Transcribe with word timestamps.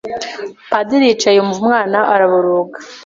Padiri 0.71 1.05
yicaye 1.09 1.35
yumva 1.35 1.57
umwana 1.61 1.97
araboroga 2.13 2.77